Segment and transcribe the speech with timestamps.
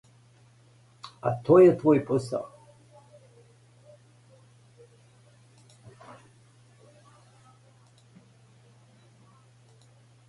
[1.29, 2.47] А то је твој посао.